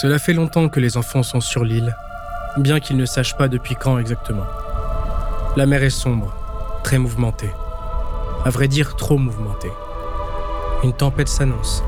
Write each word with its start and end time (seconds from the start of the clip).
Cela 0.00 0.20
fait 0.20 0.32
longtemps 0.32 0.68
que 0.68 0.78
les 0.78 0.96
enfants 0.96 1.24
sont 1.24 1.40
sur 1.40 1.64
l'île, 1.64 1.96
bien 2.56 2.78
qu'ils 2.78 2.96
ne 2.96 3.04
sachent 3.04 3.36
pas 3.36 3.48
depuis 3.48 3.74
quand 3.74 3.98
exactement. 3.98 4.46
La 5.56 5.66
mer 5.66 5.82
est 5.82 5.90
sombre, 5.90 6.32
très 6.84 6.98
mouvementée. 6.98 7.50
À 8.44 8.50
vrai 8.50 8.68
dire, 8.68 8.94
trop 8.94 9.18
mouvementée. 9.18 9.72
Une 10.84 10.92
tempête 10.92 11.26
s'annonce. 11.26 11.82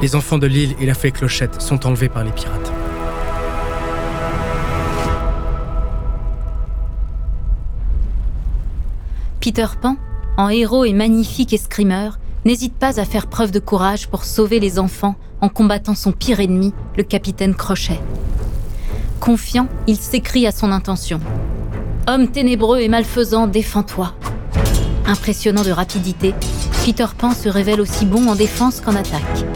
Les 0.00 0.14
enfants 0.14 0.38
de 0.38 0.46
l'île 0.46 0.76
et 0.78 0.86
la 0.86 0.94
fée 0.94 1.10
Clochette 1.10 1.60
sont 1.60 1.86
enlevés 1.86 2.08
par 2.08 2.22
les 2.22 2.30
pirates. 2.30 2.72
Peter 9.48 9.78
Pan, 9.80 9.96
en 10.36 10.50
héros 10.50 10.84
et 10.84 10.92
magnifique 10.92 11.54
escrimeur, 11.54 12.18
n'hésite 12.44 12.74
pas 12.74 13.00
à 13.00 13.06
faire 13.06 13.28
preuve 13.28 13.50
de 13.50 13.58
courage 13.58 14.06
pour 14.06 14.24
sauver 14.24 14.60
les 14.60 14.78
enfants 14.78 15.14
en 15.40 15.48
combattant 15.48 15.94
son 15.94 16.12
pire 16.12 16.40
ennemi, 16.40 16.74
le 16.98 17.02
capitaine 17.02 17.54
Crochet. 17.54 17.98
Confiant, 19.20 19.66
il 19.86 19.96
s'écrie 19.96 20.46
à 20.46 20.52
son 20.52 20.70
intention. 20.70 21.18
Homme 22.06 22.28
ténébreux 22.28 22.80
et 22.80 22.88
malfaisant, 22.88 23.46
défends-toi. 23.46 24.12
Impressionnant 25.06 25.62
de 25.62 25.70
rapidité, 25.70 26.34
Peter 26.84 27.06
Pan 27.16 27.30
se 27.30 27.48
révèle 27.48 27.80
aussi 27.80 28.04
bon 28.04 28.28
en 28.28 28.34
défense 28.34 28.82
qu'en 28.82 28.96
attaque. 28.96 29.46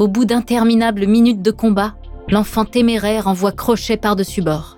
Au 0.00 0.08
bout 0.08 0.24
d'interminables 0.24 1.06
minutes 1.06 1.42
de 1.42 1.50
combat, 1.50 1.92
l'enfant 2.30 2.64
téméraire 2.64 3.26
envoie 3.26 3.52
Crochet 3.52 3.98
par-dessus 3.98 4.40
bord. 4.40 4.76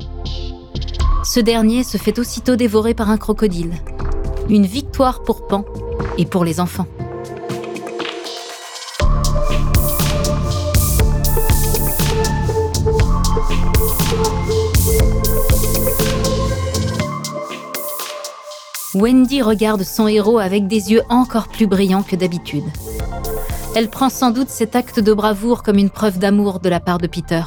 Ce 1.23 1.39
dernier 1.39 1.85
se 1.85 1.97
fait 1.97 2.19
aussitôt 2.19 2.57
dévorer 2.57 2.93
par 2.93 3.09
un 3.09 3.19
crocodile. 3.19 3.73
Une 4.49 4.67
victoire 4.67 5.23
pour 5.23 5.47
Pan 5.47 5.65
et 6.19 6.27
pour 6.27 6.45
les 6.45 6.59
enfants. 6.59 6.89
Wendy 18.93 19.41
regarde 19.41 19.85
son 19.85 20.09
héros 20.09 20.41
avec 20.41 20.67
des 20.67 20.91
yeux 20.91 21.03
encore 21.09 21.47
plus 21.47 21.69
brillants 21.69 22.03
que 22.03 22.17
d'habitude. 22.17 22.65
Elle 23.75 23.89
prend 23.89 24.11
sans 24.11 24.31
doute 24.31 24.51
cet 24.51 24.77
acte 24.77 25.01
de 25.01 25.15
bravoure 25.15 25.63
comme 25.63 25.79
une 25.79 25.89
preuve 25.89 26.19
d'amour 26.19 26.61
de 26.61 26.69
la 26.69 26.79
part 26.79 26.99
de 26.99 27.07
Peter. 27.07 27.43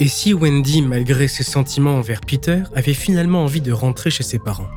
Et 0.00 0.08
si 0.08 0.32
Wendy, 0.32 0.80
malgré 0.80 1.28
ses 1.28 1.44
sentiments 1.44 1.96
envers 1.96 2.22
Peter, 2.22 2.62
avait 2.74 2.94
finalement 2.94 3.44
envie 3.44 3.60
de 3.60 3.70
rentrer 3.70 4.10
chez 4.10 4.22
ses 4.22 4.38
parents? 4.38 4.70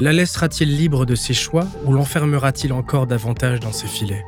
La 0.00 0.12
laissera-t-il 0.12 0.76
libre 0.76 1.04
de 1.04 1.16
ses 1.16 1.34
choix 1.34 1.66
ou 1.84 1.92
l'enfermera-t-il 1.92 2.72
encore 2.72 3.08
davantage 3.08 3.58
dans 3.58 3.72
ses 3.72 3.88
filets? 3.88 4.24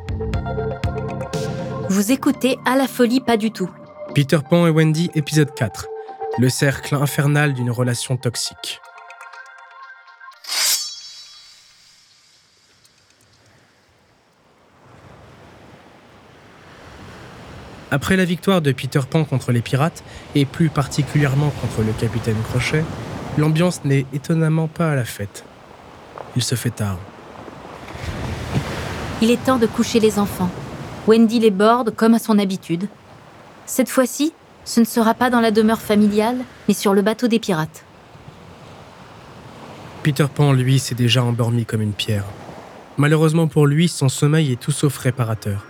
Vous 1.88 2.10
écoutez 2.10 2.58
À 2.64 2.76
la 2.76 2.88
folie 2.88 3.20
pas 3.20 3.36
du 3.36 3.52
tout. 3.52 3.70
Peter 4.12 4.38
Pan 4.48 4.66
et 4.66 4.70
Wendy, 4.70 5.10
épisode 5.14 5.54
4. 5.54 5.86
Le 6.38 6.48
cercle 6.48 6.96
infernal 6.96 7.54
d'une 7.54 7.70
relation 7.70 8.16
toxique. 8.16 8.80
Après 17.90 18.16
la 18.16 18.24
victoire 18.24 18.62
de 18.62 18.72
Peter 18.72 19.00
Pan 19.08 19.24
contre 19.24 19.52
les 19.52 19.60
pirates, 19.60 20.02
et 20.34 20.44
plus 20.44 20.68
particulièrement 20.68 21.50
contre 21.60 21.82
le 21.86 21.92
capitaine 21.92 22.36
Crochet, 22.50 22.84
l'ambiance 23.38 23.84
n'est 23.84 24.06
étonnamment 24.12 24.66
pas 24.66 24.90
à 24.90 24.96
la 24.96 25.04
fête. 25.04 25.44
Il 26.34 26.42
se 26.42 26.54
fait 26.56 26.70
tard. 26.70 26.98
Il 29.22 29.30
est 29.30 29.42
temps 29.42 29.58
de 29.58 29.66
coucher 29.66 30.00
les 30.00 30.18
enfants. 30.18 30.50
Wendy 31.06 31.38
les 31.38 31.52
borde 31.52 31.94
comme 31.94 32.14
à 32.14 32.18
son 32.18 32.38
habitude. 32.38 32.88
Cette 33.66 33.88
fois-ci, 33.88 34.32
ce 34.64 34.80
ne 34.80 34.84
sera 34.84 35.14
pas 35.14 35.30
dans 35.30 35.40
la 35.40 35.52
demeure 35.52 35.80
familiale, 35.80 36.38
mais 36.66 36.74
sur 36.74 36.92
le 36.92 37.02
bateau 37.02 37.28
des 37.28 37.38
pirates. 37.38 37.84
Peter 40.02 40.26
Pan, 40.32 40.52
lui, 40.52 40.78
s'est 40.80 40.94
déjà 40.96 41.22
endormi 41.22 41.64
comme 41.64 41.82
une 41.82 41.92
pierre. 41.92 42.24
Malheureusement 42.96 43.46
pour 43.46 43.66
lui, 43.66 43.88
son 43.88 44.08
sommeil 44.08 44.52
est 44.52 44.60
tout 44.60 44.72
sauf 44.72 44.96
réparateur. 44.98 45.64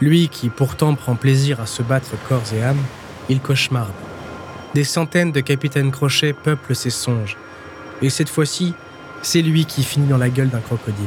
Lui 0.00 0.28
qui 0.28 0.48
pourtant 0.48 0.94
prend 0.94 1.14
plaisir 1.14 1.60
à 1.60 1.66
se 1.66 1.82
battre 1.82 2.12
corps 2.26 2.54
et 2.54 2.62
âme, 2.62 2.82
il 3.28 3.40
cauchemarde. 3.40 3.92
Des 4.74 4.84
centaines 4.84 5.32
de 5.32 5.40
capitaines 5.40 5.90
crochets 5.90 6.32
peuplent 6.32 6.74
ses 6.74 6.90
songes. 6.90 7.36
Et 8.00 8.08
cette 8.08 8.30
fois-ci, 8.30 8.72
c'est 9.20 9.42
lui 9.42 9.66
qui 9.66 9.82
finit 9.82 10.06
dans 10.06 10.16
la 10.16 10.30
gueule 10.30 10.48
d'un 10.48 10.60
crocodile. 10.60 11.04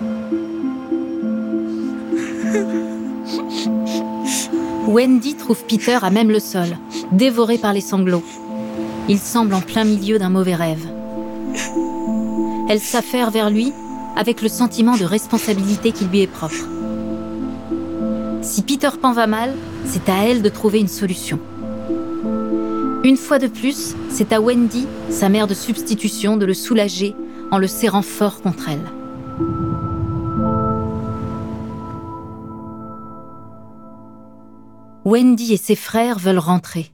Wendy 4.88 5.36
trouve 5.36 5.66
Peter 5.66 5.98
à 6.00 6.08
même 6.08 6.30
le 6.30 6.40
sol, 6.40 6.78
dévoré 7.12 7.58
par 7.58 7.74
les 7.74 7.82
sanglots. 7.82 8.24
Il 9.10 9.18
semble 9.18 9.52
en 9.52 9.60
plein 9.60 9.84
milieu 9.84 10.18
d'un 10.18 10.30
mauvais 10.30 10.54
rêve. 10.54 10.88
Elle 12.70 12.80
s'affaire 12.80 13.30
vers 13.30 13.50
lui 13.50 13.74
avec 14.16 14.40
le 14.40 14.48
sentiment 14.48 14.96
de 14.96 15.04
responsabilité 15.04 15.92
qui 15.92 16.06
lui 16.06 16.22
est 16.22 16.26
propre. 16.26 16.77
Si 18.48 18.62
Peter 18.62 18.88
Pan 18.98 19.12
va 19.12 19.26
mal, 19.26 19.54
c'est 19.84 20.08
à 20.08 20.24
elle 20.24 20.40
de 20.40 20.48
trouver 20.48 20.80
une 20.80 20.88
solution. 20.88 21.38
Une 23.04 23.18
fois 23.18 23.38
de 23.38 23.46
plus, 23.46 23.94
c'est 24.08 24.32
à 24.32 24.40
Wendy, 24.40 24.86
sa 25.10 25.28
mère 25.28 25.46
de 25.46 25.52
substitution, 25.52 26.38
de 26.38 26.46
le 26.46 26.54
soulager 26.54 27.14
en 27.50 27.58
le 27.58 27.66
serrant 27.66 28.00
fort 28.00 28.40
contre 28.40 28.70
elle. 28.70 28.80
Wendy 35.04 35.52
et 35.52 35.58
ses 35.58 35.76
frères 35.76 36.18
veulent 36.18 36.38
rentrer. 36.38 36.90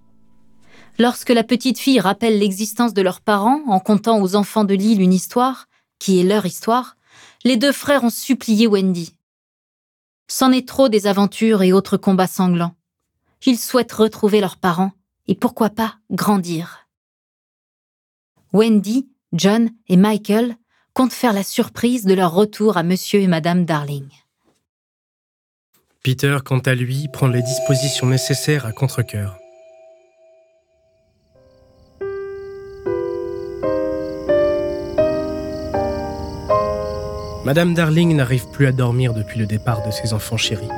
Lorsque 0.98 1.30
la 1.30 1.44
petite 1.44 1.78
fille 1.78 2.00
rappelle 2.00 2.40
l'existence 2.40 2.94
de 2.94 3.02
leurs 3.02 3.20
parents 3.20 3.62
en 3.68 3.78
contant 3.78 4.20
aux 4.20 4.34
enfants 4.34 4.64
de 4.64 4.74
l'île 4.74 5.00
une 5.00 5.14
histoire, 5.14 5.66
qui 6.00 6.18
est 6.18 6.24
leur 6.24 6.46
histoire, 6.46 6.96
les 7.44 7.56
deux 7.56 7.72
frères 7.72 8.02
ont 8.02 8.10
supplié 8.10 8.66
Wendy. 8.66 9.14
C'en 10.28 10.52
est 10.52 10.66
trop 10.66 10.88
des 10.88 11.06
aventures 11.06 11.62
et 11.62 11.72
autres 11.72 11.96
combats 11.96 12.26
sanglants. 12.26 12.74
Ils 13.46 13.58
souhaitent 13.58 13.92
retrouver 13.92 14.40
leurs 14.40 14.56
parents 14.56 14.92
et 15.26 15.34
pourquoi 15.34 15.70
pas 15.70 15.96
grandir. 16.10 16.88
Wendy, 18.52 19.08
John 19.32 19.70
et 19.88 19.96
Michael 19.96 20.56
comptent 20.94 21.12
faire 21.12 21.32
la 21.32 21.42
surprise 21.42 22.04
de 22.04 22.14
leur 22.14 22.32
retour 22.32 22.76
à 22.76 22.82
Monsieur 22.82 23.20
et 23.20 23.26
Madame 23.26 23.64
Darling. 23.64 24.08
Peter, 26.02 26.38
quant 26.44 26.60
à 26.60 26.74
lui, 26.74 27.08
prend 27.12 27.28
les 27.28 27.42
dispositions 27.42 28.06
nécessaires 28.06 28.66
à 28.66 28.72
contre-coeur. 28.72 29.38
Madame 37.44 37.74
Darling 37.74 38.16
n'arrive 38.16 38.48
plus 38.48 38.66
à 38.66 38.72
dormir 38.72 39.12
depuis 39.12 39.38
le 39.38 39.44
départ 39.44 39.84
de 39.84 39.90
ses 39.90 40.14
enfants 40.14 40.38
chéris. 40.38 40.68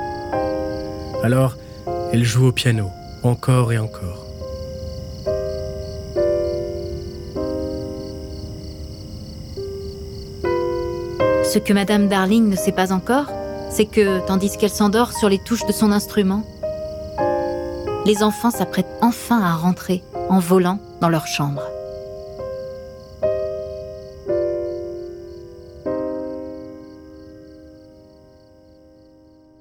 Alors, 1.22 1.56
elle 2.12 2.24
joue 2.24 2.46
au 2.48 2.52
piano, 2.52 2.90
encore 3.22 3.72
et 3.72 3.78
encore. 3.78 4.26
Ce 11.44 11.60
que 11.60 11.72
Madame 11.72 12.08
Darling 12.08 12.48
ne 12.48 12.56
sait 12.56 12.72
pas 12.72 12.92
encore, 12.92 13.26
c'est 13.70 13.86
que, 13.86 14.26
tandis 14.26 14.58
qu'elle 14.58 14.70
s'endort 14.70 15.12
sur 15.12 15.28
les 15.28 15.38
touches 15.38 15.66
de 15.66 15.72
son 15.72 15.92
instrument, 15.92 16.44
les 18.04 18.24
enfants 18.24 18.50
s'apprêtent 18.50 18.86
enfin 19.02 19.40
à 19.40 19.54
rentrer 19.54 20.02
en 20.28 20.40
volant 20.40 20.80
dans 21.00 21.08
leur 21.08 21.28
chambre. 21.28 21.62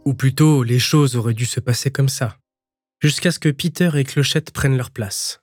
Ou 0.05 0.13
plutôt, 0.13 0.61
les 0.61 0.77
choses 0.77 1.15
auraient 1.15 1.33
dû 1.33 1.45
se 1.45 1.59
passer 1.59 1.89
comme 1.89 2.09
ça, 2.09 2.37
jusqu'à 3.01 3.31
ce 3.31 3.39
que 3.39 3.49
Peter 3.49 3.89
et 3.95 4.03
Clochette 4.03 4.51
prennent 4.51 4.77
leur 4.77 4.91
place. 4.91 5.41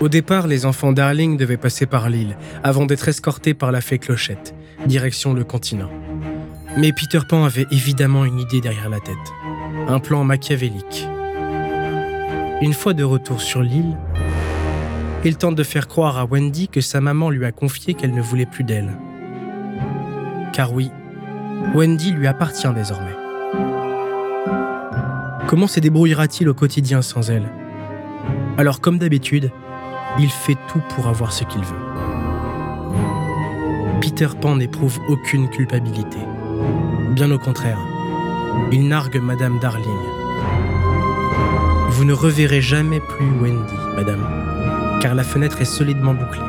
Au 0.00 0.08
départ, 0.08 0.48
les 0.48 0.66
enfants 0.66 0.92
Darling 0.92 1.36
devaient 1.36 1.56
passer 1.56 1.86
par 1.86 2.10
l'île, 2.10 2.36
avant 2.64 2.86
d'être 2.86 3.08
escortés 3.08 3.54
par 3.54 3.70
la 3.70 3.80
fée 3.80 3.98
Clochette, 3.98 4.52
direction 4.86 5.32
le 5.32 5.44
continent. 5.44 5.90
Mais 6.76 6.92
Peter 6.92 7.20
Pan 7.26 7.44
avait 7.44 7.66
évidemment 7.70 8.24
une 8.24 8.40
idée 8.40 8.60
derrière 8.60 8.90
la 8.90 9.00
tête, 9.00 9.16
un 9.86 10.00
plan 10.00 10.24
machiavélique. 10.24 11.06
Une 12.60 12.74
fois 12.74 12.94
de 12.94 13.04
retour 13.04 13.40
sur 13.40 13.62
l'île, 13.62 13.96
il 15.24 15.36
tente 15.36 15.54
de 15.54 15.62
faire 15.62 15.86
croire 15.86 16.18
à 16.18 16.24
Wendy 16.24 16.68
que 16.68 16.80
sa 16.80 17.00
maman 17.00 17.30
lui 17.30 17.44
a 17.44 17.52
confié 17.52 17.94
qu'elle 17.94 18.14
ne 18.14 18.20
voulait 18.20 18.44
plus 18.44 18.64
d'elle. 18.64 18.98
Car 20.56 20.72
oui, 20.72 20.90
Wendy 21.74 22.12
lui 22.12 22.26
appartient 22.26 22.72
désormais. 22.74 23.14
Comment 25.48 25.66
se 25.66 25.80
débrouillera-t-il 25.80 26.48
au 26.48 26.54
quotidien 26.54 27.02
sans 27.02 27.30
elle? 27.30 27.46
Alors 28.56 28.80
comme 28.80 28.96
d'habitude, 28.96 29.50
il 30.18 30.30
fait 30.30 30.56
tout 30.72 30.80
pour 30.94 31.08
avoir 31.08 31.32
ce 31.32 31.44
qu'il 31.44 31.60
veut. 31.60 31.76
Peter 34.00 34.28
Pan 34.40 34.56
n'éprouve 34.56 34.98
aucune 35.10 35.50
culpabilité. 35.50 36.16
Bien 37.10 37.30
au 37.32 37.38
contraire, 37.38 37.78
il 38.72 38.88
nargue 38.88 39.20
Madame 39.20 39.58
Darling. 39.58 39.84
Vous 41.90 42.06
ne 42.06 42.14
reverrez 42.14 42.62
jamais 42.62 43.00
plus 43.00 43.28
Wendy, 43.42 43.74
Madame, 43.94 44.26
car 45.02 45.14
la 45.14 45.22
fenêtre 45.22 45.60
est 45.60 45.66
solidement 45.66 46.14
bouclée. 46.14 46.40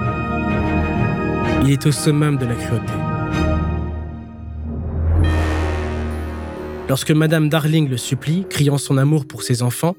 Il 1.63 1.71
est 1.71 1.85
au 1.85 1.91
summum 1.91 2.37
de 2.37 2.45
la 2.45 2.55
cruauté. 2.55 2.93
Lorsque 6.89 7.11
Madame 7.11 7.49
Darling 7.49 7.89
le 7.89 7.97
supplie, 7.97 8.45
criant 8.49 8.77
son 8.77 8.97
amour 8.97 9.25
pour 9.25 9.43
ses 9.43 9.61
enfants, 9.61 9.97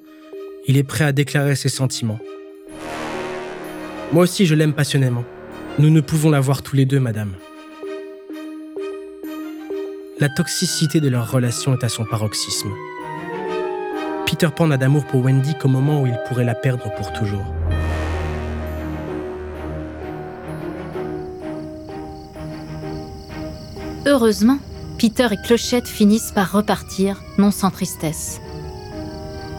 il 0.67 0.79
est 0.79 0.83
prêt 0.83 1.05
à 1.05 1.13
déclarer 1.13 1.55
ses 1.55 1.69
sentiments. 1.69 2.19
Moi 4.13 4.23
aussi, 4.23 4.47
je 4.47 4.55
l'aime 4.55 4.73
passionnément. 4.73 5.25
Nous 5.79 5.91
ne 5.91 6.01
pouvons 6.01 6.31
la 6.31 6.41
voir 6.41 6.63
tous 6.63 6.77
les 6.77 6.87
deux, 6.87 6.99
Madame. 6.99 7.35
La 10.19 10.31
toxicité 10.31 11.01
de 11.01 11.09
leur 11.11 11.31
relation 11.31 11.75
est 11.75 11.85
à 11.85 11.91
son 11.91 12.07
paroxysme. 12.07 12.71
Peter 14.25 14.49
Pan 14.57 14.69
n'a 14.69 14.79
d'amour 14.79 15.05
pour 15.05 15.23
Wendy 15.23 15.55
qu'au 15.61 15.69
moment 15.69 16.03
où 16.03 16.07
il 16.07 16.19
pourrait 16.27 16.45
la 16.45 16.55
perdre 16.55 16.91
pour 16.97 17.13
toujours. 17.13 17.45
Heureusement, 24.07 24.59
Peter 24.99 25.29
et 25.31 25.37
Clochette 25.37 25.87
finissent 25.87 26.33
par 26.33 26.51
repartir, 26.51 27.23
non 27.39 27.53
sans 27.53 27.71
tristesse. 27.71 28.41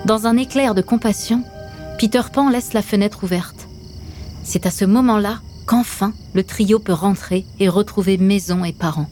Dans 0.06 0.28
un 0.28 0.36
éclair 0.36 0.76
de 0.76 0.82
compassion, 0.82 1.46
Peter 1.98 2.24
Pan 2.34 2.50
laisse 2.50 2.74
la 2.74 2.82
fenêtre 2.82 3.24
ouverte. 3.24 3.70
C'est 4.44 4.66
à 4.66 4.72
ce 4.72 4.84
moment-là 4.84 5.40
qu'enfin 5.66 6.14
le 6.34 6.44
trio 6.44 6.80
peut 6.80 6.92
rentrer 6.92 7.46
et 7.60 7.70
retrouver 7.70 8.18
maison 8.18 8.66
et 8.66 8.74
parents. 8.74 9.10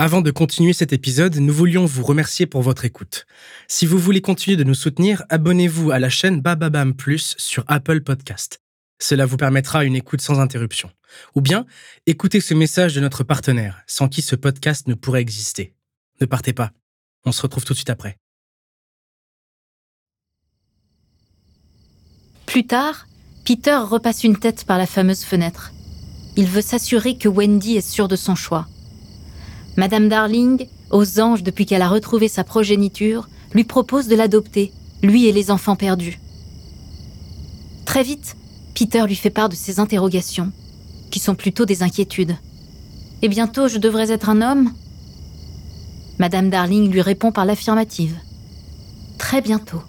Avant 0.00 0.20
de 0.20 0.30
continuer 0.30 0.72
cet 0.72 0.92
épisode, 0.92 1.38
nous 1.38 1.52
voulions 1.52 1.86
vous 1.86 2.04
remercier 2.04 2.46
pour 2.46 2.62
votre 2.62 2.84
écoute. 2.84 3.26
Si 3.66 3.84
vous 3.84 3.98
voulez 3.98 4.20
continuer 4.20 4.56
de 4.56 4.62
nous 4.62 4.74
soutenir, 4.74 5.24
abonnez-vous 5.28 5.90
à 5.90 5.98
la 5.98 6.08
chaîne 6.08 6.40
Bababam 6.40 6.94
Plus 6.94 7.34
sur 7.36 7.64
Apple 7.66 8.02
Podcast. 8.02 8.60
Cela 9.00 9.26
vous 9.26 9.36
permettra 9.36 9.84
une 9.84 9.94
écoute 9.94 10.20
sans 10.20 10.40
interruption. 10.40 10.90
Ou 11.34 11.40
bien, 11.40 11.66
écoutez 12.06 12.40
ce 12.40 12.54
message 12.54 12.94
de 12.94 13.00
notre 13.00 13.22
partenaire, 13.22 13.82
sans 13.86 14.08
qui 14.08 14.22
ce 14.22 14.34
podcast 14.34 14.88
ne 14.88 14.94
pourrait 14.94 15.20
exister. 15.20 15.74
Ne 16.20 16.26
partez 16.26 16.52
pas. 16.52 16.72
On 17.24 17.32
se 17.32 17.42
retrouve 17.42 17.64
tout 17.64 17.72
de 17.74 17.78
suite 17.78 17.90
après. 17.90 18.18
Plus 22.46 22.66
tard, 22.66 23.06
Peter 23.44 23.76
repasse 23.76 24.24
une 24.24 24.38
tête 24.38 24.64
par 24.64 24.78
la 24.78 24.86
fameuse 24.86 25.22
fenêtre. 25.22 25.72
Il 26.36 26.46
veut 26.46 26.62
s'assurer 26.62 27.16
que 27.16 27.28
Wendy 27.28 27.76
est 27.76 27.88
sûre 27.88 28.08
de 28.08 28.16
son 28.16 28.34
choix. 28.34 28.66
Madame 29.76 30.08
Darling, 30.08 30.66
aux 30.90 31.20
anges 31.20 31.42
depuis 31.42 31.66
qu'elle 31.66 31.82
a 31.82 31.88
retrouvé 31.88 32.26
sa 32.26 32.42
progéniture, 32.42 33.28
lui 33.52 33.64
propose 33.64 34.08
de 34.08 34.16
l'adopter, 34.16 34.72
lui 35.02 35.26
et 35.26 35.32
les 35.32 35.50
enfants 35.50 35.76
perdus. 35.76 36.18
Très 37.84 38.02
vite, 38.02 38.36
Peter 38.78 39.04
lui 39.08 39.16
fait 39.16 39.30
part 39.30 39.48
de 39.48 39.56
ses 39.56 39.80
interrogations, 39.80 40.52
qui 41.10 41.18
sont 41.18 41.34
plutôt 41.34 41.64
des 41.64 41.82
inquiétudes. 41.82 42.36
Et 43.22 43.28
bientôt, 43.28 43.66
je 43.66 43.76
devrais 43.76 44.12
être 44.12 44.28
un 44.28 44.40
homme? 44.40 44.72
Madame 46.20 46.48
Darling 46.48 46.88
lui 46.88 47.00
répond 47.00 47.32
par 47.32 47.44
l'affirmative. 47.44 48.14
Très 49.18 49.40
bientôt. 49.40 49.82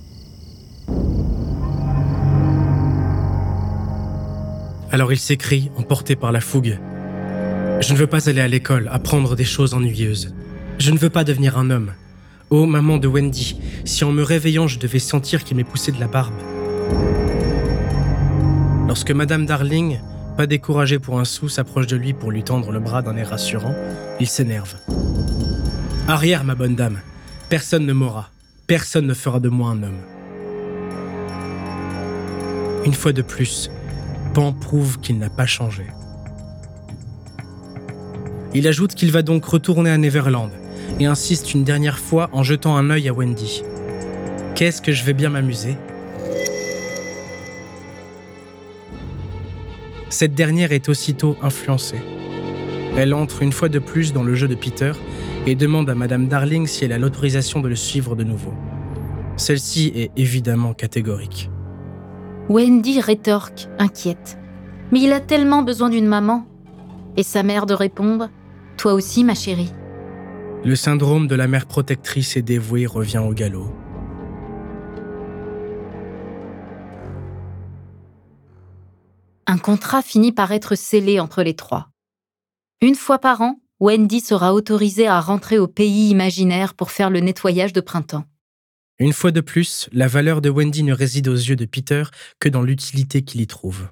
Alors 4.91 5.13
il 5.13 5.19
s'écrie, 5.19 5.69
emporté 5.77 6.15
par 6.15 6.31
la 6.31 6.41
fougue. 6.41 6.79
Je 7.81 7.93
ne 7.93 7.97
veux 7.97 8.07
pas 8.07 8.27
aller 8.27 8.41
à 8.41 8.47
l'école, 8.47 8.89
apprendre 8.91 9.35
des 9.35 9.45
choses 9.45 9.75
ennuyeuses. 9.75 10.33
Je 10.79 10.89
ne 10.89 10.97
veux 10.97 11.11
pas 11.11 11.23
devenir 11.23 11.59
un 11.59 11.69
homme. 11.69 11.91
Oh, 12.49 12.65
maman 12.65 12.97
de 12.97 13.07
Wendy, 13.07 13.55
si 13.85 14.03
en 14.03 14.11
me 14.11 14.23
réveillant 14.23 14.65
je 14.65 14.79
devais 14.79 14.97
sentir 14.97 15.43
qu'il 15.43 15.57
m'est 15.57 15.63
poussé 15.63 15.91
de 15.91 15.99
la 15.99 16.07
barbe. 16.07 16.33
Lorsque 18.89 19.11
Madame 19.11 19.45
Darling, 19.45 19.99
pas 20.35 20.47
découragée 20.47 20.97
pour 20.97 21.19
un 21.19 21.23
sou, 21.23 21.47
s'approche 21.47 21.85
de 21.85 21.95
lui 21.95 22.13
pour 22.13 22.31
lui 22.31 22.41
tendre 22.41 22.71
le 22.71 22.79
bras 22.79 23.03
d'un 23.03 23.15
air 23.17 23.29
rassurant, 23.29 23.75
il 24.19 24.25
s'énerve. 24.25 24.77
Arrière, 26.07 26.43
ma 26.43 26.55
bonne 26.55 26.73
dame. 26.73 26.99
Personne 27.49 27.85
ne 27.85 27.93
m'aura. 27.93 28.31
Personne 28.65 29.05
ne 29.05 29.13
fera 29.13 29.39
de 29.39 29.47
moi 29.47 29.69
un 29.69 29.83
homme. 29.83 30.01
Une 32.83 32.95
fois 32.95 33.13
de 33.13 33.21
plus, 33.21 33.69
Pan 34.33 34.53
prouve 34.53 34.99
qu'il 34.99 35.19
n'a 35.19 35.29
pas 35.29 35.45
changé. 35.45 35.85
Il 38.55 38.67
ajoute 38.67 38.95
qu'il 38.95 39.11
va 39.11 39.21
donc 39.21 39.45
retourner 39.45 39.91
à 39.91 39.99
Neverland 39.99 40.49
et 40.99 41.05
insiste 41.05 41.53
une 41.53 41.63
dernière 41.63 41.99
fois 41.99 42.31
en 42.31 42.41
jetant 42.41 42.75
un 42.75 42.89
œil 42.89 43.07
à 43.07 43.13
Wendy. 43.13 43.61
Qu'est-ce 44.55 44.81
que 44.81 44.93
je 44.93 45.03
vais 45.03 45.13
bien 45.13 45.29
m'amuser? 45.29 45.77
Cette 50.09 50.33
dernière 50.33 50.71
est 50.71 50.89
aussitôt 50.89 51.37
influencée. 51.41 52.01
Elle 52.97 53.13
entre 53.13 53.43
une 53.43 53.51
fois 53.51 53.69
de 53.69 53.79
plus 53.79 54.11
dans 54.11 54.23
le 54.23 54.33
jeu 54.33 54.47
de 54.47 54.55
Peter 54.55 54.93
et 55.45 55.55
demande 55.55 55.89
à 55.89 55.95
Madame 55.95 56.27
Darling 56.27 56.65
si 56.65 56.83
elle 56.83 56.93
a 56.93 56.97
l'autorisation 56.97 57.61
de 57.61 57.67
le 57.67 57.75
suivre 57.75 58.15
de 58.15 58.23
nouveau. 58.23 58.53
Celle-ci 59.37 59.91
est 59.95 60.11
évidemment 60.17 60.73
catégorique. 60.73 61.49
Wendy 62.49 62.99
rétorque, 62.99 63.67
inquiète. 63.77 64.37
Mais 64.91 65.01
il 65.01 65.13
a 65.13 65.19
tellement 65.19 65.61
besoin 65.61 65.89
d'une 65.89 66.07
maman. 66.07 66.45
Et 67.15 67.23
sa 67.23 67.43
mère 67.43 67.67
de 67.67 67.75
répondre 67.75 68.29
Toi 68.77 68.93
aussi, 68.93 69.23
ma 69.23 69.35
chérie. 69.35 69.71
Le 70.65 70.75
syndrome 70.75 71.27
de 71.27 71.35
la 71.35 71.47
mère 71.47 71.67
protectrice 71.67 72.35
et 72.35 72.41
dévouée 72.41 72.85
revient 72.85 73.19
au 73.19 73.33
galop. 73.33 73.71
Un 79.49 79.57
contrat 79.57 80.03
finit 80.03 80.31
par 80.31 80.51
être 80.51 80.75
scellé 80.75 81.19
entre 81.19 81.41
les 81.41 81.55
trois. 81.55 81.89
Une 82.81 82.93
fois 82.93 83.17
par 83.17 83.41
an, 83.41 83.59
Wendy 83.79 84.21
sera 84.21 84.53
autorisée 84.53 85.07
à 85.07 85.19
rentrer 85.19 85.57
au 85.57 85.65
pays 85.65 86.11
imaginaire 86.11 86.75
pour 86.75 86.91
faire 86.91 87.09
le 87.09 87.19
nettoyage 87.19 87.73
de 87.73 87.81
printemps. 87.81 88.25
Une 88.99 89.11
fois 89.11 89.31
de 89.31 89.41
plus, 89.41 89.89
la 89.91 90.07
valeur 90.07 90.41
de 90.41 90.51
Wendy 90.51 90.83
ne 90.83 90.93
réside 90.93 91.27
aux 91.29 91.33
yeux 91.33 91.55
de 91.55 91.65
Peter 91.65 92.03
que 92.39 92.47
dans 92.47 92.61
l'utilité 92.61 93.23
qu'il 93.23 93.41
y 93.41 93.47
trouve. 93.47 93.87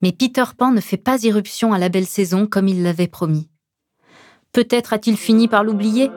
Mais 0.00 0.10
Peter 0.10 0.44
Pan 0.56 0.70
ne 0.70 0.80
fait 0.80 0.96
pas 0.96 1.22
irruption 1.22 1.74
à 1.74 1.78
la 1.78 1.90
belle 1.90 2.06
saison 2.06 2.46
comme 2.46 2.66
il 2.66 2.82
l'avait 2.82 3.08
promis. 3.08 3.50
Peut-être 4.52 4.94
a-t-il 4.94 5.18
fini 5.18 5.48
par 5.48 5.64
l'oublier? 5.64 6.08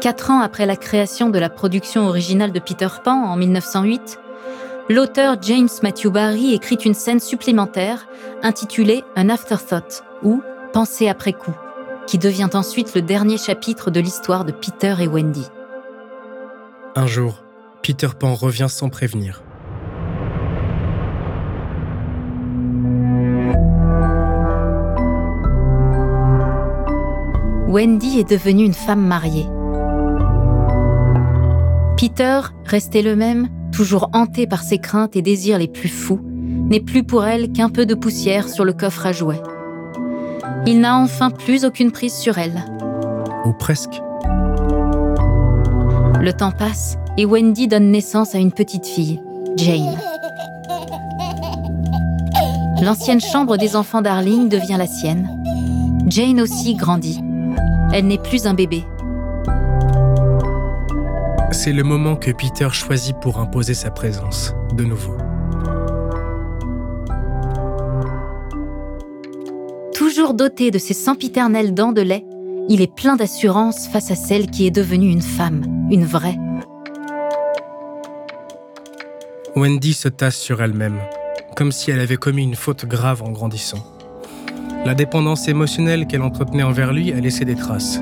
Quatre 0.00 0.32
ans 0.32 0.40
après 0.40 0.66
la 0.66 0.76
création 0.76 1.30
de 1.30 1.38
la 1.38 1.50
production 1.50 2.08
originale 2.08 2.50
de 2.50 2.58
Peter 2.58 2.88
Pan 3.04 3.12
en 3.12 3.36
1908, 3.36 4.18
l'auteur 4.90 5.36
James 5.42 5.68
Matthew 5.84 6.08
Barry 6.08 6.52
écrit 6.52 6.74
une 6.74 6.94
scène 6.94 7.20
supplémentaire 7.20 8.08
intitulée 8.42 9.04
An 9.16 9.28
Afterthought 9.28 10.02
ou 10.24 10.42
Pensée 10.72 11.08
après 11.08 11.32
coup, 11.32 11.54
qui 12.06 12.18
devient 12.18 12.50
ensuite 12.54 12.94
le 12.94 13.02
dernier 13.02 13.38
chapitre 13.38 13.90
de 13.90 14.00
l'histoire 14.00 14.44
de 14.44 14.52
Peter 14.52 14.96
et 15.00 15.06
Wendy. 15.06 15.46
Un 16.96 17.06
jour, 17.06 17.42
Peter 17.82 18.08
Pan 18.18 18.34
revient 18.34 18.66
sans 18.68 18.88
prévenir. 18.88 19.42
Wendy 27.68 28.18
est 28.18 28.28
devenue 28.28 28.64
une 28.64 28.74
femme 28.74 29.06
mariée. 29.06 29.46
Peter, 31.96 32.40
resté 32.64 33.02
le 33.02 33.14
même, 33.14 33.48
toujours 33.80 34.10
hanté 34.12 34.46
par 34.46 34.62
ses 34.62 34.76
craintes 34.76 35.16
et 35.16 35.22
désirs 35.22 35.56
les 35.56 35.66
plus 35.66 35.88
fous, 35.88 36.20
n'est 36.22 36.80
plus 36.80 37.02
pour 37.02 37.24
elle 37.24 37.50
qu'un 37.50 37.70
peu 37.70 37.86
de 37.86 37.94
poussière 37.94 38.46
sur 38.46 38.66
le 38.66 38.74
coffre 38.74 39.06
à 39.06 39.12
jouets. 39.12 39.40
Il 40.66 40.80
n'a 40.80 40.98
enfin 40.98 41.30
plus 41.30 41.64
aucune 41.64 41.90
prise 41.90 42.12
sur 42.12 42.36
elle. 42.36 42.62
Ou 43.46 43.54
presque. 43.54 44.02
Le 46.20 46.30
temps 46.32 46.50
passe 46.50 46.98
et 47.16 47.24
Wendy 47.24 47.68
donne 47.68 47.90
naissance 47.90 48.34
à 48.34 48.38
une 48.38 48.52
petite 48.52 48.84
fille, 48.84 49.18
Jane. 49.56 49.96
L'ancienne 52.82 53.22
chambre 53.22 53.56
des 53.56 53.76
enfants 53.76 54.02
Darling 54.02 54.50
devient 54.50 54.76
la 54.76 54.86
sienne. 54.86 55.26
Jane 56.06 56.42
aussi 56.42 56.74
grandit. 56.74 57.22
Elle 57.94 58.08
n'est 58.08 58.18
plus 58.18 58.46
un 58.46 58.52
bébé. 58.52 58.84
C'est 61.52 61.72
le 61.72 61.82
moment 61.82 62.14
que 62.14 62.30
Peter 62.30 62.68
choisit 62.70 63.16
pour 63.20 63.38
imposer 63.38 63.74
sa 63.74 63.90
présence, 63.90 64.54
de 64.72 64.84
nouveau. 64.84 65.16
Toujours 69.92 70.34
doté 70.34 70.70
de 70.70 70.78
ses 70.78 70.94
sempiternelles 70.94 71.74
dents 71.74 71.90
de 71.90 72.02
lait, 72.02 72.24
il 72.68 72.80
est 72.80 72.94
plein 72.94 73.16
d'assurance 73.16 73.88
face 73.88 74.12
à 74.12 74.14
celle 74.14 74.48
qui 74.48 74.66
est 74.66 74.70
devenue 74.70 75.10
une 75.10 75.22
femme, 75.22 75.62
une 75.90 76.04
vraie. 76.04 76.38
Wendy 79.56 79.92
se 79.92 80.08
tasse 80.08 80.36
sur 80.36 80.62
elle-même, 80.62 81.00
comme 81.56 81.72
si 81.72 81.90
elle 81.90 82.00
avait 82.00 82.16
commis 82.16 82.44
une 82.44 82.54
faute 82.54 82.86
grave 82.86 83.24
en 83.24 83.32
grandissant. 83.32 83.84
La 84.86 84.94
dépendance 84.94 85.48
émotionnelle 85.48 86.06
qu'elle 86.06 86.22
entretenait 86.22 86.62
envers 86.62 86.92
lui 86.92 87.12
a 87.12 87.18
laissé 87.18 87.44
des 87.44 87.56
traces. 87.56 88.00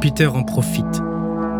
Peter 0.00 0.26
en 0.26 0.42
profite, 0.42 0.91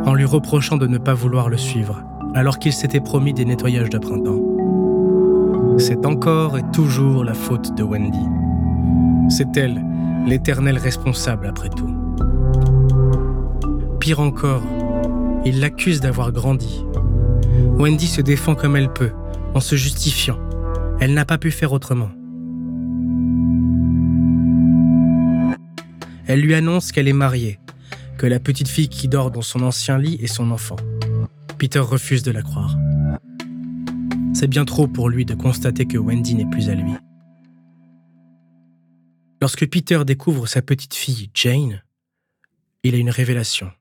en 0.05 0.15
lui 0.15 0.25
reprochant 0.25 0.77
de 0.77 0.87
ne 0.87 0.99
pas 0.99 1.15
vouloir 1.15 1.49
le 1.49 1.57
suivre, 1.57 2.03
alors 2.35 2.59
qu'il 2.59 2.73
s'était 2.73 3.01
promis 3.01 3.33
des 3.33 3.45
nettoyages 3.45 3.91
de 3.91 3.99
printemps. 3.99 4.41
C'est 5.79 6.05
encore 6.07 6.59
et 6.59 6.63
toujours 6.73 7.25
la 7.25 7.35
faute 7.35 7.75
de 7.77 7.83
Wendy. 7.83 8.27
C'est 9.29 9.57
elle, 9.57 9.83
l'éternelle 10.27 10.79
responsable 10.79 11.47
après 11.47 11.69
tout. 11.69 11.95
Pire 14.01 14.21
encore, 14.21 14.63
il 15.45 15.61
l'accuse 15.61 16.01
d'avoir 16.01 16.33
grandi. 16.33 16.85
Wendy 17.79 18.07
se 18.07 18.21
défend 18.21 18.55
comme 18.55 18.77
elle 18.77 18.93
peut, 18.93 19.13
en 19.55 19.61
se 19.61 19.77
justifiant. 19.77 20.39
Elle 21.01 21.15
n'a 21.15 21.25
pas 21.25 21.39
pu 21.39 21.51
faire 21.51 21.73
autrement. 21.73 22.11
Elle 26.27 26.41
lui 26.41 26.55
annonce 26.55 26.93
qu'elle 26.93 27.09
est 27.09 27.13
mariée, 27.13 27.59
que 28.23 28.29
la 28.29 28.39
petite 28.39 28.69
fille 28.69 28.89
qui 28.89 29.09
dort 29.09 29.33
dans 29.33 29.43
son 29.43 29.63
ancien 29.63 29.99
lit 29.99 30.17
est 30.23 30.29
son 30.29 30.53
enfant. 30.53 30.77
Peter 31.59 31.81
refuse 31.81 32.23
de 32.23 32.31
la 32.31 32.43
croire. 32.43 32.79
C'est 34.33 34.47
bien 34.47 34.65
trop 34.65 34.87
pour 34.87 35.09
lui 35.09 35.25
de 35.25 35.35
constater 35.35 35.87
que 35.87 35.99
Wendy 35.99 36.37
n'est 36.37 36.49
plus 36.49 36.69
à 36.69 36.77
lui. 36.77 36.93
Lorsque 39.41 39.67
Peter 39.67 40.05
découvre 40.07 40.47
sa 40.47 40.63
petite 40.63 40.95
fille, 40.95 41.31
Jane, 41.35 41.83
il 42.85 42.95
a 42.95 42.99
une 42.99 43.11
révélation. 43.11 43.73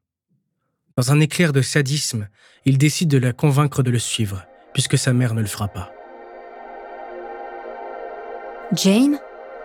Dans 0.97 1.11
un 1.11 1.19
éclair 1.19 1.53
de 1.53 1.61
sadisme, 1.61 2.27
il 2.65 2.79
décide 2.79 3.09
de 3.09 3.19
la 3.19 3.33
convaincre 3.33 3.83
de 3.83 3.91
le 3.91 3.99
suivre, 3.99 4.43
puisque 4.73 4.97
sa 4.97 5.13
mère 5.13 5.35
ne 5.35 5.41
le 5.41 5.47
fera 5.47 5.67
pas. 5.67 5.91
Jane? 8.73 9.19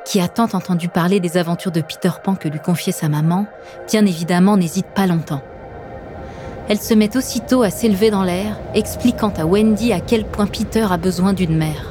Qui 0.06 0.20
a 0.20 0.28
tant 0.28 0.48
entendu 0.52 0.88
parler 0.88 1.18
des 1.18 1.36
aventures 1.36 1.72
de 1.72 1.80
Peter 1.80 2.10
Pan 2.22 2.36
que 2.36 2.48
lui 2.48 2.60
confiait 2.60 2.92
sa 2.92 3.08
maman, 3.08 3.46
bien 3.88 4.06
évidemment 4.06 4.56
n'hésite 4.56 4.86
pas 4.86 5.08
longtemps. 5.08 5.42
Elle 6.68 6.78
se 6.78 6.94
met 6.94 7.16
aussitôt 7.16 7.62
à 7.62 7.70
s'élever 7.70 8.10
dans 8.10 8.22
l'air, 8.22 8.56
expliquant 8.74 9.32
à 9.36 9.44
Wendy 9.44 9.92
à 9.92 9.98
quel 10.00 10.24
point 10.24 10.46
Peter 10.46 10.86
a 10.88 10.96
besoin 10.96 11.32
d'une 11.32 11.56
mère. 11.56 11.90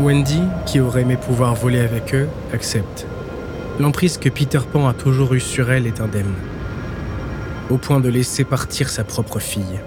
Wendy, 0.00 0.42
qui 0.66 0.78
aurait 0.78 1.02
aimé 1.02 1.16
pouvoir 1.16 1.54
voler 1.54 1.80
avec 1.80 2.14
eux, 2.14 2.28
accepte. 2.52 3.06
L'emprise 3.80 4.18
que 4.18 4.28
Peter 4.28 4.60
Pan 4.72 4.86
a 4.86 4.94
toujours 4.94 5.34
eue 5.34 5.40
sur 5.40 5.72
elle 5.72 5.88
est 5.88 6.00
indemne, 6.00 6.34
au 7.70 7.76
point 7.76 7.98
de 7.98 8.08
laisser 8.08 8.44
partir 8.44 8.88
sa 8.88 9.02
propre 9.02 9.40
fille. 9.40 9.80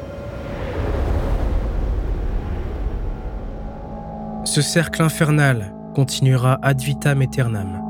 Ce 4.50 4.64
cercle 4.64 5.04
infernal 5.04 5.72
continuera 5.94 6.58
ad 6.64 6.82
vitam 6.82 7.22
aeternam. 7.22 7.84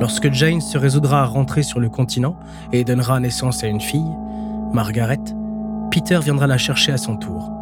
Lorsque 0.00 0.32
Jane 0.32 0.62
se 0.62 0.78
résoudra 0.78 1.20
à 1.20 1.26
rentrer 1.26 1.62
sur 1.62 1.78
le 1.78 1.90
continent 1.90 2.36
et 2.72 2.84
donnera 2.84 3.20
naissance 3.20 3.62
à 3.62 3.66
une 3.66 3.82
fille, 3.82 4.16
Margaret, 4.72 5.20
Peter 5.90 6.18
viendra 6.22 6.46
la 6.46 6.56
chercher 6.56 6.92
à 6.92 6.96
son 6.96 7.18
tour. 7.18 7.52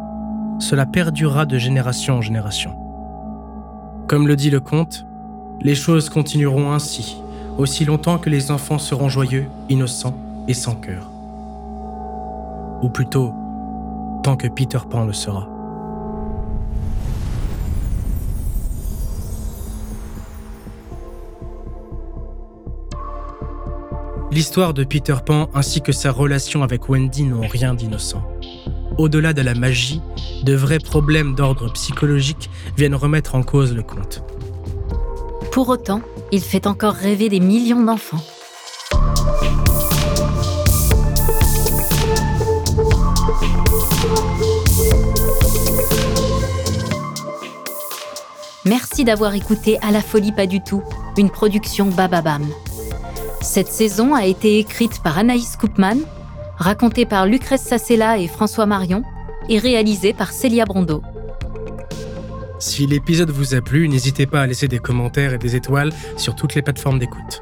Cela 0.59 0.85
perdurera 0.85 1.45
de 1.45 1.57
génération 1.57 2.15
en 2.15 2.21
génération. 2.21 2.77
Comme 4.07 4.25
le 4.25 4.37
dit 4.37 4.49
le 4.49 4.61
conte, 4.61 5.05
les 5.59 5.75
choses 5.75 6.07
continueront 6.07 6.71
ainsi, 6.71 7.21
aussi 7.57 7.83
longtemps 7.83 8.19
que 8.19 8.29
les 8.29 8.51
enfants 8.51 8.79
seront 8.79 9.09
joyeux, 9.09 9.47
innocents 9.67 10.15
et 10.47 10.53
sans 10.53 10.75
cœur. 10.75 11.09
Ou 12.81 12.87
plutôt, 12.87 13.33
tant 14.23 14.37
que 14.37 14.47
Peter 14.47 14.79
Pan 14.89 15.03
le 15.03 15.11
sera. 15.11 15.52
L'histoire 24.33 24.73
de 24.73 24.83
Peter 24.83 25.17
Pan 25.23 25.47
ainsi 25.53 25.81
que 25.81 25.91
sa 25.91 26.11
relation 26.11 26.63
avec 26.63 26.89
Wendy 26.89 27.21
n'ont 27.21 27.47
rien 27.47 27.75
d'innocent. 27.75 28.23
Au-delà 28.97 29.31
de 29.31 29.43
la 29.43 29.53
magie, 29.53 30.01
de 30.41 30.55
vrais 30.55 30.79
problèmes 30.79 31.35
d'ordre 31.35 31.71
psychologique 31.73 32.49
viennent 32.75 32.95
remettre 32.95 33.35
en 33.35 33.43
cause 33.43 33.75
le 33.75 33.83
conte. 33.83 34.23
Pour 35.51 35.69
autant, 35.69 36.01
il 36.31 36.41
fait 36.41 36.65
encore 36.65 36.95
rêver 36.95 37.29
des 37.29 37.39
millions 37.39 37.83
d'enfants. 37.83 38.23
Merci 48.65 49.03
d'avoir 49.03 49.35
écouté 49.35 49.77
À 49.83 49.91
la 49.91 50.01
folie 50.01 50.31
pas 50.31 50.47
du 50.47 50.59
tout, 50.59 50.81
une 51.17 51.29
production 51.29 51.85
Bababam. 51.85 52.47
Cette 53.43 53.67
saison 53.67 54.15
a 54.15 54.25
été 54.25 54.57
écrite 54.57 55.03
par 55.03 55.17
Anaïs 55.17 55.57
Koopman, 55.57 55.97
racontée 56.55 57.05
par 57.05 57.25
Lucrèce 57.25 57.61
Sassella 57.61 58.17
et 58.17 58.27
François 58.27 58.65
Marion, 58.65 59.03
et 59.49 59.59
réalisée 59.59 60.13
par 60.13 60.31
Célia 60.31 60.63
Brondeau. 60.63 61.03
Si 62.57 62.87
l'épisode 62.87 63.31
vous 63.31 63.53
a 63.53 63.59
plu, 63.59 63.89
n'hésitez 63.89 64.25
pas 64.25 64.41
à 64.41 64.47
laisser 64.47 64.69
des 64.69 64.79
commentaires 64.79 65.33
et 65.33 65.37
des 65.37 65.57
étoiles 65.57 65.91
sur 66.15 66.35
toutes 66.35 66.55
les 66.55 66.61
plateformes 66.61 66.99
d'écoute. 66.99 67.41